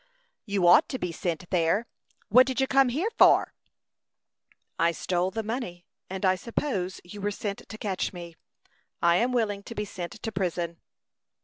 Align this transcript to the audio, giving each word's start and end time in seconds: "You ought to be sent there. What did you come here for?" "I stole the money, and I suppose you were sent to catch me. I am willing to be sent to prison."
"You 0.47 0.65
ought 0.65 0.89
to 0.89 0.97
be 0.97 1.11
sent 1.11 1.47
there. 1.51 1.85
What 2.29 2.47
did 2.47 2.59
you 2.59 2.65
come 2.65 2.89
here 2.89 3.11
for?" 3.19 3.53
"I 4.79 4.93
stole 4.93 5.29
the 5.29 5.43
money, 5.43 5.85
and 6.09 6.25
I 6.25 6.33
suppose 6.33 6.99
you 7.03 7.21
were 7.21 7.29
sent 7.29 7.69
to 7.69 7.77
catch 7.77 8.11
me. 8.11 8.35
I 9.03 9.17
am 9.17 9.31
willing 9.31 9.61
to 9.61 9.75
be 9.75 9.85
sent 9.85 10.13
to 10.13 10.31
prison." 10.31 10.77